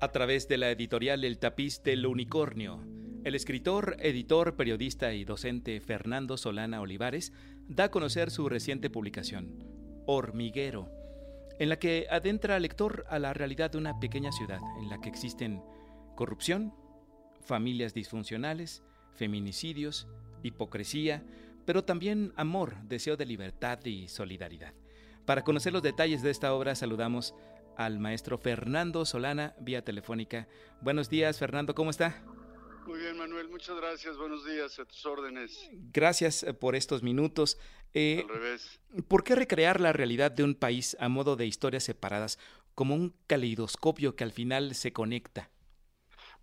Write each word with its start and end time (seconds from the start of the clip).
A 0.00 0.12
través 0.12 0.46
de 0.46 0.58
la 0.58 0.70
editorial 0.70 1.24
El 1.24 1.38
Tapiz 1.38 1.82
del 1.82 2.06
Unicornio, 2.06 2.84
el 3.24 3.34
escritor, 3.34 3.96
editor, 3.98 4.54
periodista 4.54 5.12
y 5.12 5.24
docente 5.24 5.80
Fernando 5.80 6.36
Solana 6.36 6.80
Olivares 6.80 7.32
da 7.66 7.84
a 7.84 7.90
conocer 7.90 8.30
su 8.30 8.48
reciente 8.48 8.90
publicación, 8.90 9.64
Hormiguero, 10.06 10.88
en 11.58 11.68
la 11.68 11.80
que 11.80 12.06
adentra 12.12 12.54
al 12.54 12.62
lector 12.62 13.06
a 13.08 13.18
la 13.18 13.34
realidad 13.34 13.72
de 13.72 13.78
una 13.78 13.98
pequeña 13.98 14.30
ciudad 14.30 14.60
en 14.80 14.88
la 14.88 15.00
que 15.00 15.08
existen 15.08 15.64
corrupción, 16.14 16.72
familias 17.40 17.92
disfuncionales, 17.92 18.84
feminicidios, 19.14 20.06
hipocresía, 20.44 21.24
pero 21.64 21.82
también 21.82 22.32
amor, 22.36 22.76
deseo 22.84 23.16
de 23.16 23.26
libertad 23.26 23.84
y 23.84 24.06
solidaridad. 24.06 24.74
Para 25.24 25.42
conocer 25.42 25.72
los 25.72 25.82
detalles 25.82 26.22
de 26.22 26.30
esta 26.30 26.54
obra 26.54 26.76
saludamos 26.76 27.34
al 27.78 28.00
maestro 28.00 28.36
Fernando 28.38 29.06
Solana 29.06 29.54
vía 29.60 29.82
telefónica. 29.82 30.48
Buenos 30.82 31.08
días, 31.08 31.38
Fernando, 31.38 31.74
¿cómo 31.74 31.90
está? 31.90 32.22
Muy 32.86 32.98
bien, 32.98 33.16
Manuel, 33.16 33.48
muchas 33.48 33.76
gracias. 33.76 34.16
Buenos 34.16 34.44
días, 34.44 34.78
a 34.78 34.84
tus 34.84 35.06
órdenes. 35.06 35.70
Gracias 35.92 36.42
eh, 36.42 36.54
por 36.54 36.74
estos 36.74 37.02
minutos. 37.02 37.56
Eh, 37.94 38.24
Al 38.28 38.34
revés. 38.34 38.80
¿Por 39.06 39.22
qué 39.22 39.36
recrear 39.36 39.80
la 39.80 39.92
realidad 39.92 40.32
de 40.32 40.42
un 40.42 40.54
país 40.54 40.96
a 40.98 41.08
modo 41.08 41.36
de 41.36 41.46
historias 41.46 41.84
separadas, 41.84 42.38
como 42.74 42.94
un 42.94 43.14
caleidoscopio 43.26 44.16
que 44.16 44.24
al 44.24 44.32
final 44.32 44.74
se 44.74 44.92
conecta? 44.92 45.50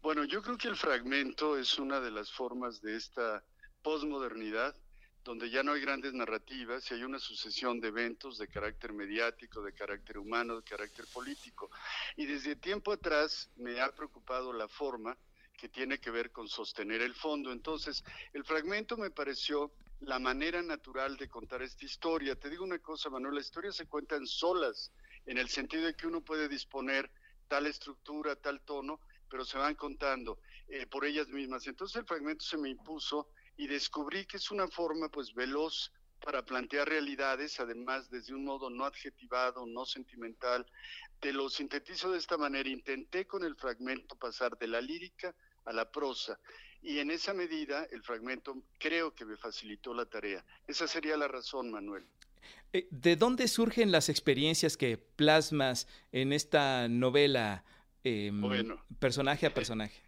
Bueno, 0.01 0.23
yo 0.23 0.41
creo 0.41 0.57
que 0.57 0.69
el 0.69 0.75
fragmento 0.77 1.57
es 1.57 1.77
una 1.79 1.99
de 1.99 2.11
las 2.11 2.31
formas 2.31 2.81
de 2.81 2.95
esta 2.95 3.43
posmodernidad 3.81 4.75
donde 5.25 5.49
ya 5.49 5.63
no 5.63 5.73
hay 5.73 5.81
grandes 5.81 6.13
narrativas 6.13 6.89
y 6.89 6.93
hay 6.93 7.03
una 7.03 7.17
sucesión 7.17 7.79
de 7.79 7.87
eventos 7.87 8.37
de 8.37 8.47
carácter 8.47 8.93
mediático, 8.93 9.63
de 9.63 9.73
carácter 9.73 10.19
humano, 10.19 10.57
de 10.57 10.63
carácter 10.63 11.05
político. 11.11 11.71
Y 12.15 12.27
desde 12.27 12.55
tiempo 12.55 12.91
atrás 12.91 13.49
me 13.55 13.81
ha 13.81 13.91
preocupado 13.91 14.53
la 14.53 14.67
forma 14.67 15.17
que 15.57 15.67
tiene 15.67 15.97
que 15.97 16.11
ver 16.11 16.31
con 16.31 16.47
sostener 16.47 17.01
el 17.01 17.15
fondo. 17.15 17.51
Entonces, 17.51 18.03
el 18.33 18.45
fragmento 18.45 18.97
me 18.97 19.09
pareció 19.09 19.71
la 20.01 20.19
manera 20.19 20.61
natural 20.61 21.17
de 21.17 21.27
contar 21.27 21.63
esta 21.63 21.85
historia. 21.85 22.35
Te 22.35 22.51
digo 22.51 22.63
una 22.63 22.77
cosa, 22.77 23.09
Manuel, 23.09 23.33
la 23.33 23.41
historia 23.41 23.71
se 23.71 23.87
cuenta 23.87 24.15
en 24.15 24.27
solas, 24.27 24.91
en 25.25 25.39
el 25.39 25.49
sentido 25.49 25.85
de 25.87 25.95
que 25.95 26.05
uno 26.05 26.21
puede 26.21 26.47
disponer 26.47 27.09
tal 27.47 27.65
estructura, 27.65 28.35
tal 28.35 28.61
tono, 28.61 28.99
pero 29.27 29.43
se 29.43 29.57
van 29.57 29.73
contando 29.73 30.37
eh, 30.67 30.85
por 30.85 31.03
ellas 31.03 31.29
mismas. 31.29 31.65
Entonces 31.65 31.95
el 31.95 32.05
fragmento 32.05 32.45
se 32.45 32.57
me 32.57 32.69
impuso 32.69 33.29
y 33.57 33.67
descubrí 33.67 34.25
que 34.25 34.37
es 34.37 34.51
una 34.51 34.67
forma 34.67 35.09
pues 35.09 35.33
veloz 35.33 35.91
para 36.23 36.43
plantear 36.43 36.89
realidades, 36.89 37.59
además 37.59 38.09
desde 38.09 38.33
un 38.33 38.45
modo 38.45 38.69
no 38.69 38.85
adjetivado, 38.85 39.65
no 39.65 39.85
sentimental. 39.85 40.65
Te 41.19 41.31
lo 41.31 41.49
sintetizo 41.49 42.11
de 42.11 42.17
esta 42.17 42.37
manera, 42.37 42.69
intenté 42.69 43.25
con 43.27 43.43
el 43.43 43.55
fragmento 43.55 44.15
pasar 44.15 44.57
de 44.57 44.67
la 44.67 44.81
lírica 44.81 45.35
a 45.65 45.73
la 45.73 45.89
prosa 45.91 46.39
y 46.81 46.99
en 46.99 47.09
esa 47.11 47.33
medida 47.33 47.87
el 47.91 48.03
fragmento 48.03 48.55
creo 48.77 49.13
que 49.13 49.25
me 49.25 49.37
facilitó 49.37 49.93
la 49.93 50.05
tarea. 50.05 50.45
Esa 50.67 50.87
sería 50.87 51.17
la 51.17 51.27
razón, 51.27 51.71
Manuel. 51.71 52.05
Eh, 52.73 52.87
¿De 52.91 53.15
dónde 53.15 53.47
surgen 53.47 53.91
las 53.91 54.09
experiencias 54.09 54.77
que 54.77 54.97
plasmas 54.97 55.87
en 56.11 56.31
esta 56.31 56.87
novela 56.87 57.63
em, 58.03 58.41
personaje 58.99 59.47
a 59.47 59.53
personaje? 59.53 60.01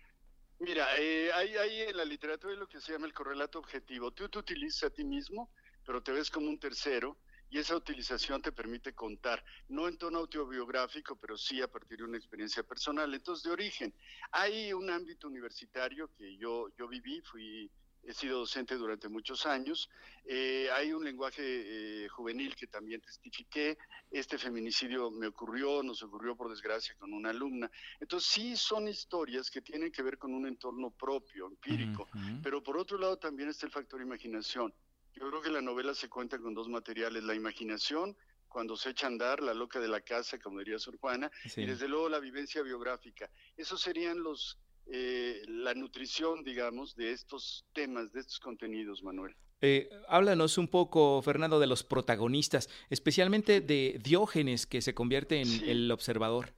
Mira, 0.59 0.87
eh, 0.97 1.31
hay, 1.33 1.81
en 1.81 1.97
la 1.97 2.03
literatura 2.03 2.53
lo 2.55 2.67
que 2.67 2.81
se 2.81 2.91
llama 2.91 3.05
el 3.05 3.13
correlato 3.13 3.59
objetivo. 3.59 4.11
Tú 4.11 4.27
te 4.27 4.39
utilizas 4.39 4.85
a 4.85 4.89
ti 4.89 5.03
mismo, 5.03 5.51
pero 5.85 6.01
te 6.01 6.11
ves 6.11 6.31
como 6.31 6.49
un 6.49 6.59
tercero 6.59 7.19
y 7.49 7.59
esa 7.59 7.75
utilización 7.75 8.41
te 8.41 8.51
permite 8.51 8.93
contar, 8.93 9.43
no 9.69 9.87
en 9.87 9.97
tono 9.97 10.17
autobiográfico, 10.17 11.15
pero 11.15 11.37
sí 11.37 11.61
a 11.61 11.67
partir 11.67 11.99
de 11.99 12.05
una 12.05 12.17
experiencia 12.17 12.63
personal. 12.63 13.13
Entonces, 13.13 13.43
de 13.43 13.51
origen, 13.51 13.93
hay 14.31 14.73
un 14.73 14.89
ámbito 14.89 15.27
universitario 15.27 16.11
que 16.17 16.37
yo, 16.37 16.69
yo 16.75 16.87
viví, 16.87 17.21
fui 17.21 17.71
he 18.07 18.13
sido 18.13 18.39
docente 18.39 18.75
durante 18.75 19.09
muchos 19.09 19.45
años. 19.45 19.89
Eh, 20.23 20.69
hay 20.73 20.93
un 20.93 21.03
lenguaje 21.03 21.43
eh, 21.43 22.07
juvenil 22.07 22.55
que 22.55 22.67
también 22.67 23.01
testifiqué. 23.01 23.77
Este 24.09 24.37
feminicidio 24.37 25.11
me 25.11 25.27
ocurrió, 25.27 25.83
nos 25.83 26.01
ocurrió 26.01 26.35
por 26.35 26.49
desgracia 26.49 26.95
con 26.97 27.13
una 27.13 27.31
alumna. 27.31 27.69
Entonces 27.99 28.29
sí 28.29 28.55
son 28.55 28.87
historias 28.87 29.51
que 29.51 29.61
tienen 29.61 29.91
que 29.91 30.01
ver 30.01 30.17
con 30.17 30.33
un 30.33 30.47
entorno 30.47 30.89
propio, 30.91 31.47
empírico. 31.47 32.07
Pero 32.41 32.63
por 32.63 32.77
otro 32.77 32.97
lado 32.97 33.17
también 33.17 33.49
está 33.49 33.65
el 33.65 33.73
factor 33.73 34.01
imaginación. 34.01 34.73
Yo 35.13 35.27
creo 35.29 35.41
que 35.41 35.51
la 35.51 35.61
novela 35.61 35.93
se 35.93 36.07
cuenta 36.07 36.39
con 36.39 36.53
dos 36.53 36.69
materiales, 36.69 37.23
la 37.23 37.35
imaginación 37.35 38.15
cuando 38.47 38.77
se 38.77 38.91
echa 38.91 39.07
a 39.07 39.09
andar, 39.09 39.41
la 39.41 39.53
loca 39.53 39.79
de 39.79 39.89
la 39.89 39.99
casa, 39.99 40.39
como 40.39 40.59
diría 40.59 40.79
Sor 40.79 40.97
Juana, 40.97 41.29
y 41.57 41.65
desde 41.65 41.89
luego 41.89 42.07
la 42.07 42.19
vivencia 42.19 42.61
biográfica. 42.61 43.29
Esos 43.57 43.81
serían 43.81 44.23
los, 44.23 44.57
eh, 44.89 45.41
la 45.47 45.73
nutrición, 45.73 46.43
digamos, 46.43 46.95
de 46.95 47.11
estos 47.11 47.65
temas, 47.73 48.13
de 48.13 48.21
estos 48.21 48.39
contenidos, 48.39 49.03
Manuel. 49.03 49.35
Eh, 49.59 49.89
háblanos 50.07 50.57
un 50.57 50.67
poco, 50.67 51.21
Fernando, 51.21 51.59
de 51.59 51.67
los 51.67 51.83
protagonistas, 51.83 52.69
especialmente 52.89 53.59
de 53.59 53.99
Diógenes, 54.01 54.65
que 54.65 54.81
se 54.81 54.93
convierte 54.93 55.41
en 55.41 55.67
el 55.67 55.91
observador. 55.91 56.53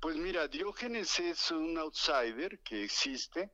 Pues 0.00 0.16
mira, 0.16 0.48
Diógenes 0.48 1.20
es 1.20 1.50
un 1.50 1.78
outsider 1.78 2.58
que 2.60 2.82
existe. 2.82 3.50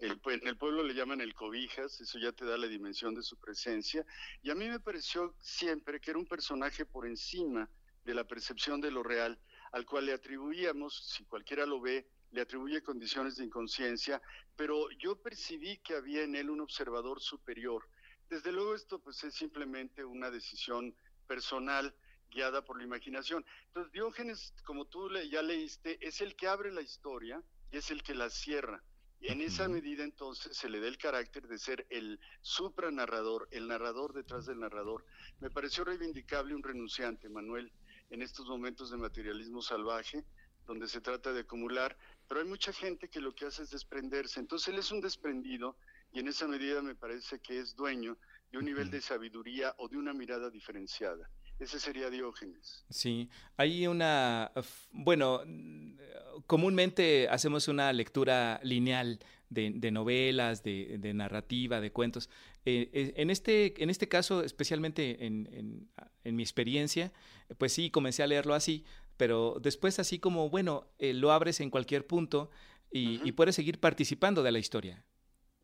en 0.00 0.48
el 0.48 0.56
pueblo 0.56 0.82
le 0.82 0.94
llaman 0.94 1.20
el 1.20 1.34
cobijas, 1.34 2.00
eso 2.00 2.18
ya 2.18 2.32
te 2.32 2.44
da 2.44 2.56
la 2.56 2.66
dimensión 2.66 3.14
de 3.14 3.22
su 3.22 3.38
presencia. 3.38 4.04
Y 4.42 4.50
a 4.50 4.54
mí 4.54 4.68
me 4.68 4.80
pareció 4.80 5.34
siempre 5.40 6.00
que 6.00 6.10
era 6.10 6.18
un 6.18 6.26
personaje 6.26 6.84
por 6.84 7.06
encima 7.06 7.68
de 8.04 8.14
la 8.14 8.24
percepción 8.24 8.80
de 8.80 8.90
lo 8.90 9.02
real, 9.02 9.38
al 9.72 9.86
cual 9.86 10.06
le 10.06 10.12
atribuíamos, 10.12 11.08
si 11.08 11.24
cualquiera 11.24 11.66
lo 11.66 11.80
ve, 11.80 12.06
le 12.32 12.40
atribuye 12.40 12.82
condiciones 12.82 13.36
de 13.36 13.44
inconsciencia, 13.44 14.20
pero 14.56 14.90
yo 14.98 15.16
percibí 15.16 15.78
que 15.78 15.94
había 15.94 16.22
en 16.22 16.34
él 16.34 16.50
un 16.50 16.60
observador 16.60 17.20
superior. 17.20 17.88
Desde 18.28 18.52
luego 18.52 18.74
esto 18.74 18.98
pues 18.98 19.22
es 19.24 19.34
simplemente 19.34 20.04
una 20.04 20.30
decisión 20.30 20.94
personal 21.26 21.94
guiada 22.30 22.64
por 22.64 22.78
la 22.78 22.84
imaginación. 22.84 23.44
Entonces 23.66 23.92
Diógenes, 23.92 24.54
como 24.64 24.86
tú 24.86 25.08
ya 25.30 25.42
leíste, 25.42 25.98
es 26.06 26.20
el 26.20 26.34
que 26.34 26.48
abre 26.48 26.72
la 26.72 26.80
historia 26.80 27.42
y 27.70 27.76
es 27.76 27.90
el 27.90 28.02
que 28.02 28.14
la 28.14 28.30
cierra. 28.30 28.82
En 29.20 29.40
esa 29.40 29.68
medida 29.68 30.02
entonces 30.02 30.56
se 30.56 30.68
le 30.68 30.80
da 30.80 30.88
el 30.88 30.98
carácter 30.98 31.46
de 31.46 31.56
ser 31.56 31.86
el 31.90 32.18
supranarrador, 32.40 33.46
el 33.52 33.68
narrador 33.68 34.14
detrás 34.14 34.46
del 34.46 34.58
narrador. 34.58 35.04
Me 35.38 35.48
pareció 35.48 35.84
reivindicable 35.84 36.56
un 36.56 36.62
renunciante, 36.62 37.28
Manuel, 37.28 37.70
en 38.10 38.20
estos 38.20 38.48
momentos 38.48 38.90
de 38.90 38.96
materialismo 38.96 39.62
salvaje, 39.62 40.24
donde 40.66 40.88
se 40.88 41.00
trata 41.00 41.32
de 41.32 41.40
acumular, 41.40 41.96
pero 42.32 42.44
hay 42.44 42.48
mucha 42.48 42.72
gente 42.72 43.10
que 43.10 43.20
lo 43.20 43.34
que 43.34 43.44
hace 43.44 43.62
es 43.62 43.68
desprenderse. 43.68 44.40
Entonces 44.40 44.68
él 44.68 44.78
es 44.78 44.90
un 44.90 45.02
desprendido 45.02 45.76
y 46.14 46.20
en 46.20 46.28
esa 46.28 46.48
medida 46.48 46.80
me 46.80 46.94
parece 46.94 47.40
que 47.40 47.58
es 47.58 47.76
dueño 47.76 48.16
de 48.50 48.56
un 48.56 48.64
nivel 48.64 48.90
de 48.90 49.02
sabiduría 49.02 49.74
o 49.76 49.86
de 49.86 49.98
una 49.98 50.14
mirada 50.14 50.48
diferenciada. 50.48 51.28
Ese 51.58 51.78
sería 51.78 52.08
Diógenes. 52.08 52.86
Sí, 52.88 53.28
hay 53.58 53.86
una, 53.86 54.50
bueno, 54.92 55.42
comúnmente 56.46 57.28
hacemos 57.28 57.68
una 57.68 57.92
lectura 57.92 58.60
lineal 58.62 59.18
de, 59.50 59.90
novelas, 59.90 60.62
de, 60.62 61.12
narrativa, 61.14 61.82
de 61.82 61.92
cuentos. 61.92 62.30
Eh, 62.64 62.88
eh, 62.94 63.12
en, 63.16 63.28
este, 63.28 63.82
en 63.82 63.90
este 63.90 64.08
caso, 64.08 64.42
especialmente 64.42 65.26
en, 65.26 65.90
en, 66.24 66.34
mi 66.34 66.42
experiencia, 66.42 67.12
pues 67.58 67.74
sí, 67.74 67.90
comencé 67.90 68.22
a 68.22 68.26
leerlo 68.26 68.54
así, 68.54 68.86
pero 69.16 69.56
después 69.60 69.98
así 69.98 70.18
como, 70.18 70.48
bueno, 70.50 70.86
eh, 70.98 71.12
lo 71.12 71.32
abres 71.32 71.60
en 71.60 71.70
cualquier 71.70 72.06
punto 72.06 72.50
y, 72.90 73.32
puedes 73.32 73.54
seguir 73.54 73.80
participando 73.80 74.42
de 74.42 74.52
la 74.52 74.58
historia. 74.58 75.02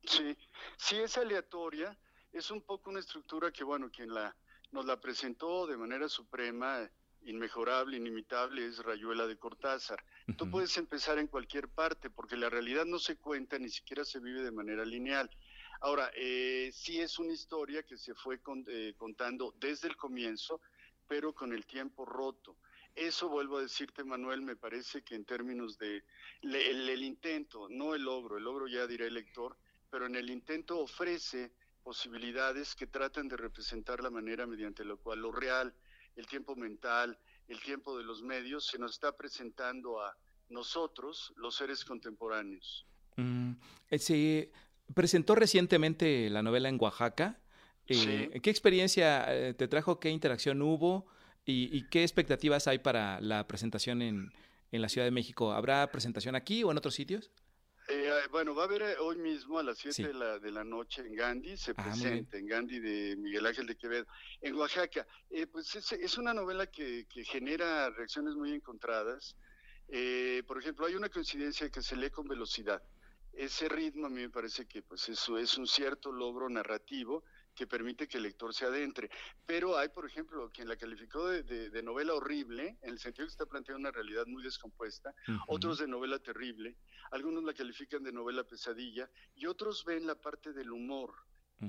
Sí, 0.05 0.37
sí 0.79 0.97
es 0.97 1.19
aleatoria, 1.19 1.99
es 2.33 2.51
un 2.51 2.63
poco 2.63 2.91
una 2.91 3.01
estructura 3.01 3.51
que, 3.53 3.65
bueno, 3.65 3.91
quien 3.91 4.15
la, 4.15 4.35
nos 4.73 4.87
la 4.87 4.99
presentó 5.01 5.67
de 5.67 5.77
manera 5.77 6.09
suprema, 6.09 6.91
inmejorable, 7.25 7.97
inimitable, 7.97 8.67
es 8.67 8.79
Rayuela 8.79 9.27
de 9.27 9.37
Cortázar. 9.37 10.03
Tú 10.37 10.51
puedes 10.51 10.77
empezar 10.77 11.19
en 11.19 11.27
cualquier 11.27 11.69
parte, 11.69 12.11
porque 12.11 12.37
la 12.37 12.49
realidad 12.49 12.85
no 12.85 12.99
se 12.99 13.17
cuenta, 13.17 13.59
ni 13.59 13.69
siquiera 13.69 14.05
se 14.05 14.21
vive 14.21 14.43
de 14.43 14.53
manera 14.53 14.85
lineal. 14.85 15.31
Ahora, 15.81 16.11
eh, 16.17 16.71
sí 16.73 17.01
es 17.01 17.19
una 17.19 17.33
historia 17.33 17.83
que 17.83 17.97
se 17.97 18.15
fue 18.15 18.41
eh, 18.67 18.95
contando 18.97 19.55
desde 19.59 19.89
el 19.89 19.97
comienzo, 19.97 20.61
pero 21.07 21.35
con 21.35 21.53
el 21.53 21.67
tiempo 21.67 22.05
roto. 22.05 22.57
Eso 22.99 23.29
vuelvo 23.29 23.59
a 23.59 23.63
decirte, 23.63 24.03
Manuel, 24.03 24.43
me 24.43 24.57
parece 24.57 25.03
que 25.03 25.15
en 25.15 25.25
términos 25.25 25.79
de 25.79 26.03
el, 26.43 27.03
intento, 27.03 27.69
no 27.69 27.95
el 27.95 28.03
logro, 28.03 28.39
el 28.39 28.45
logro 28.45 28.67
ya 28.67 28.89
dirá 28.89 29.07
el 29.07 29.15
lector, 29.15 29.57
pero 29.89 30.07
en 30.07 30.17
el 30.17 30.31
intento 30.31 30.81
ofrece 30.81 31.53
posibilidades 31.85 32.75
que 32.75 32.89
tratan 32.89 33.29
de 33.29 33.37
representar 33.37 34.03
la 34.03 34.11
manera 34.11 34.47
mediante 34.47 34.85
la 34.85 34.97
cual 34.97 35.21
lo 35.21 35.31
real, 35.31 35.73
el 36.17 36.27
tiempo 36.27 36.57
mental, 36.57 37.17
el 37.47 37.61
tiempo 37.61 37.97
de 37.97 38.03
los 38.03 38.21
medios 38.23 38.67
se 38.67 38.79
nos 38.79 38.93
está 38.93 39.17
presentando 39.17 40.01
a 40.01 40.17
nosotros, 40.49 41.33
los 41.37 41.55
seres 41.55 41.85
contemporáneos. 41.85 42.85
Mm, 43.17 43.53
eh, 43.91 43.99
se 43.99 44.51
presentó 44.93 45.37
recientemente 45.37 46.29
la 46.31 46.43
novela 46.43 46.69
en 46.69 46.79
Oaxaca. 46.81 47.39
Eh, 47.87 48.41
¿Qué 48.43 48.51
experiencia 48.51 49.25
eh, 49.29 49.55
te 49.55 49.69
trajo? 49.69 50.01
¿Qué 50.01 50.11
interacción 50.11 50.61
hubo? 50.63 51.07
¿Y, 51.51 51.89
qué 51.89 52.03
expectativas 52.03 52.69
hay 52.69 52.79
para 52.79 53.23
la 53.23 53.47
presentación 53.49 54.03
en, 54.03 54.31
en 54.71 54.83
la 54.83 54.89
Ciudad 54.91 55.07
de 55.07 55.11
México. 55.11 55.53
¿Habrá 55.53 55.91
presentación 55.91 56.35
aquí 56.35 56.63
o 56.63 56.71
en 56.71 56.77
otros 56.77 56.95
sitios? 56.95 57.31
Eh, 57.89 58.13
bueno, 58.31 58.55
va 58.55 58.65
a 58.65 58.67
haber 58.67 58.99
hoy 59.01 59.17
mismo 59.17 59.59
a 59.59 59.63
las 59.63 59.79
7 59.79 60.09
de, 60.09 60.13
la, 60.13 60.39
de 60.39 60.51
la 60.51 60.63
noche 60.63 61.01
en 61.01 61.15
Gandhi, 61.15 61.57
se 61.57 61.71
ah, 61.71 61.85
presenta 61.85 62.37
en 62.37 62.47
Gandhi 62.47 62.81
de 62.81 63.17
Miguel 63.17 63.47
Ángel 63.47 63.67
de 63.67 63.77
Quevedo. 63.77 64.05
En 64.43 64.57
Oaxaca, 64.57 65.07
eh, 65.31 65.47
pues 65.47 65.75
es, 65.75 65.91
es, 65.93 66.19
una 66.19 66.35
novela 66.35 66.67
que, 66.67 67.07
que, 67.09 67.25
genera 67.25 67.89
reacciones 67.89 68.35
muy 68.35 68.53
encontradas. 68.53 69.35
Eh, 69.89 70.43
por 70.47 70.59
ejemplo, 70.59 70.85
hay 70.85 70.97
una 70.97 71.09
coincidencia 71.09 71.71
que 71.71 71.81
se 71.81 71.97
lee 71.97 72.11
con 72.11 72.29
velocidad. 72.29 72.83
Ese 73.33 73.71
ritmo 73.71 74.09
a 74.09 74.11
mí 74.11 74.21
me 74.21 74.31
parece 74.31 74.67
que 74.67 74.83
pues 74.83 75.09
eso 75.09 75.39
es 75.39 75.57
un 75.57 75.67
cierto 75.67 76.13
logro 76.13 76.51
narrativo 76.51 77.25
que 77.59 77.67
permite 77.67 78.07
que 78.07 78.19
el 78.19 78.23
lector 78.23 78.55
se 78.55 78.67
adentre. 78.67 79.11
Pero 79.45 79.77
hay, 79.77 79.89
por 79.89 80.07
ejemplo, 80.07 80.49
quien 80.53 80.69
la 80.69 80.77
calificó 80.77 81.27
de, 81.27 81.83
novela 81.83 82.15
horrible, 82.15 82.79
en 82.83 82.91
el 82.91 83.01
sentido 83.01 83.27
que 83.27 83.33
está 83.33 83.47
planteando 83.47 83.81
una 83.81 83.91
realidad 83.91 84.27
muy 84.27 84.45
descompuesta, 84.45 85.13
otros 85.49 85.79
de 85.81 85.89
novela 85.89 86.21
terrible, 86.21 86.77
algunos 87.11 87.43
la 87.43 87.53
califican 87.53 88.05
de 88.05 88.13
novela 88.13 88.45
pesadilla 88.45 89.11
y 89.35 89.47
otros 89.47 89.85
ven 89.85 90.07
la 90.07 90.15
parte 90.15 90.53
del 90.53 90.71
humor 90.71 91.13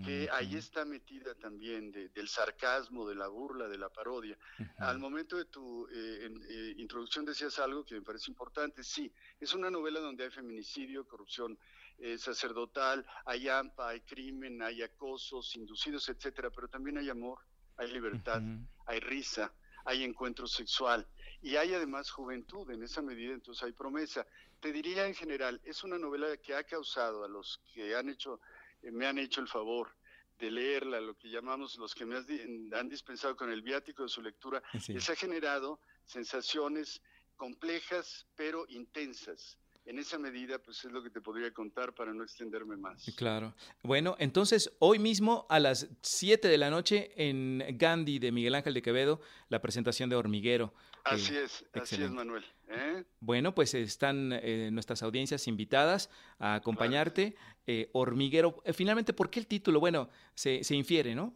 que 0.06 0.30
ahí 0.32 0.56
está 0.56 0.86
metida 0.86 1.34
también 1.36 1.92
del 1.92 2.28
sarcasmo, 2.28 3.08
de 3.08 3.16
la 3.16 3.28
burla, 3.28 3.68
de 3.68 3.78
la 3.78 3.90
parodia. 3.90 4.38
Al 4.78 5.00
momento 5.00 5.36
de 5.38 5.46
tu 5.46 5.88
eh, 5.88 6.30
eh, 6.50 6.74
introducción 6.78 7.26
decías 7.26 7.58
algo 7.58 7.84
que 7.84 7.96
me 7.96 8.02
parece 8.02 8.30
importante. 8.30 8.84
Sí, 8.84 9.12
es 9.40 9.54
una 9.54 9.72
novela 9.72 10.00
donde 10.00 10.26
hay 10.26 10.30
feminicidio, 10.30 11.08
corrupción 11.08 11.58
eh, 11.98 12.18
sacerdotal, 12.18 13.06
hay 13.26 13.50
AMPA, 13.50 13.90
hay 13.90 14.02
crimen, 14.02 14.62
hay 14.62 14.84
acosos 14.84 15.56
inducidos, 15.56 16.08
etcétera, 16.08 16.52
pero 16.52 16.68
también 16.68 16.98
hay 16.98 17.10
amor, 17.10 17.40
hay 17.78 17.92
libertad, 17.92 18.42
hay 18.86 19.00
risa, 19.00 19.52
hay 19.86 20.04
encuentro 20.04 20.48
sexual 20.48 21.08
y 21.42 21.56
hay 21.56 21.74
además 21.74 22.12
juventud 22.12 22.70
en 22.70 22.84
esa 22.84 23.02
medida, 23.02 23.34
entonces 23.34 23.64
hay 23.64 23.72
promesa. 23.72 24.26
Te 24.60 24.72
diría 24.72 25.08
en 25.08 25.16
general, 25.16 25.60
es 25.64 25.84
una 25.84 25.98
novela 25.98 26.36
que 26.38 26.54
ha 26.54 26.64
causado 26.64 27.24
a 27.24 27.28
los 27.28 27.62
que 27.74 27.96
han 27.96 28.10
hecho 28.10 28.40
me 28.84 29.08
han 29.08 29.18
hecho 29.18 29.42
el 29.42 29.48
favor 29.48 29.96
de 30.38 30.52
leerla, 30.52 31.02
lo 31.02 31.18
que 31.18 31.30
llamamos 31.30 31.78
los 31.78 31.94
que 31.94 32.06
me 32.06 32.16
han 32.16 32.90
dispensado 32.90 33.36
con 33.36 33.52
el 33.52 33.62
viático 33.62 34.04
de 34.04 34.10
su 34.10 34.22
lectura, 34.22 34.64
les 34.88 35.10
ha 35.10 35.16
generado 35.16 35.82
sensaciones 36.06 37.02
complejas 37.36 38.26
pero 38.36 38.66
intensas. 38.70 39.58
En 39.90 39.98
esa 39.98 40.20
medida, 40.20 40.60
pues 40.60 40.86
es 40.86 40.92
lo 40.92 41.02
que 41.02 41.10
te 41.10 41.20
podría 41.20 41.52
contar 41.52 41.96
para 41.96 42.14
no 42.14 42.24
extenderme 42.24 42.78
más. 42.78 43.12
Claro. 43.18 43.56
Bueno, 43.82 44.16
entonces 44.20 44.72
hoy 44.78 45.00
mismo 45.00 45.48
a 45.50 45.58
las 45.58 45.90
7 46.04 46.48
de 46.48 46.60
la 46.60 46.70
noche 46.70 47.12
en 47.16 47.66
Gandhi 47.72 48.20
de 48.20 48.32
Miguel 48.32 48.54
Ángel 48.54 48.76
de 48.76 48.84
Quevedo, 48.84 49.20
la 49.48 49.60
presentación 49.64 50.08
de 50.08 50.16
Hormiguero. 50.16 50.76
Así 51.06 51.36
es, 51.36 51.66
así 51.74 52.04
es, 52.04 52.12
Manuel. 52.12 52.46
¿eh? 52.68 53.04
Bueno, 53.20 53.56
pues 53.56 53.74
están 53.74 54.32
eh, 54.32 54.70
nuestras 54.72 55.02
audiencias 55.02 55.48
invitadas 55.48 56.12
a 56.38 56.54
acompañarte. 56.54 57.36
Eh, 57.66 57.90
hormiguero, 57.94 58.62
finalmente, 58.76 59.14
¿por 59.14 59.32
qué 59.32 59.40
el 59.40 59.48
título? 59.48 59.80
Bueno, 59.80 60.12
se, 60.36 60.64
se 60.64 60.76
infiere, 60.76 61.16
¿no? 61.16 61.34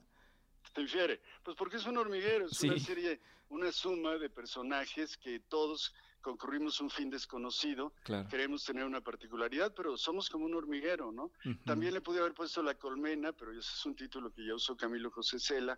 Se 0.75 0.81
infiere. 0.81 1.21
Pues 1.41 1.57
porque 1.57 1.77
es 1.77 1.85
un 1.87 1.97
hormiguero, 1.97 2.45
es 2.45 2.61
una 2.61 2.77
serie, 2.77 3.19
una 3.49 3.71
suma 3.71 4.19
de 4.19 4.29
personajes 4.29 5.17
que 5.17 5.39
todos 5.39 5.95
concurrimos 6.23 6.81
un 6.81 6.89
fin 6.89 7.11
desconocido, 7.11 7.93
queremos 8.29 8.63
tener 8.63 8.85
una 8.85 9.01
particularidad, 9.01 9.73
pero 9.75 9.95
somos 9.97 10.29
como 10.29 10.45
un 10.45 10.55
hormiguero, 10.55 11.11
¿no? 11.11 11.31
También 11.65 11.93
le 11.93 12.01
pude 12.01 12.19
haber 12.19 12.33
puesto 12.33 12.63
La 12.63 12.73
Colmena, 12.73 13.33
pero 13.33 13.51
ese 13.51 13.59
es 13.59 13.85
un 13.85 13.95
título 13.95 14.33
que 14.33 14.43
ya 14.43 14.55
usó 14.55 14.75
Camilo 14.75 15.11
José 15.11 15.37
Cela, 15.37 15.77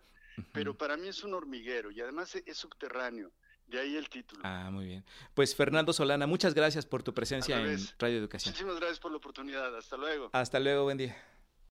pero 0.52 0.74
para 0.74 0.96
mí 0.96 1.08
es 1.08 1.22
un 1.24 1.34
hormiguero 1.34 1.90
y 1.90 2.00
además 2.00 2.34
es 2.34 2.56
subterráneo. 2.56 3.30
De 3.66 3.80
ahí 3.80 3.96
el 3.96 4.08
título. 4.08 4.42
Ah, 4.44 4.70
muy 4.70 4.86
bien. 4.86 5.04
Pues 5.34 5.56
Fernando 5.56 5.92
Solana, 5.92 6.28
muchas 6.28 6.54
gracias 6.54 6.86
por 6.86 7.02
tu 7.02 7.12
presencia 7.12 7.60
en 7.60 7.80
Radio 7.98 8.18
Educación. 8.18 8.52
Muchísimas 8.52 8.76
gracias 8.76 9.00
por 9.00 9.10
la 9.10 9.16
oportunidad. 9.16 9.76
Hasta 9.76 9.96
luego. 9.96 10.30
Hasta 10.32 10.60
luego, 10.60 10.84
buen 10.84 10.98
día. 10.98 11.16